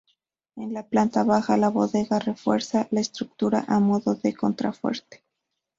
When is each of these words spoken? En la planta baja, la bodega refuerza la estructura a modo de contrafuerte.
En 0.55 0.73
la 0.73 0.81
planta 0.87 1.23
baja, 1.23 1.57
la 1.57 1.69
bodega 1.69 2.17
refuerza 2.17 2.87
la 2.89 3.01
estructura 3.01 3.65
a 3.67 3.79
modo 3.79 4.15
de 4.15 4.33
contrafuerte. 4.33 5.23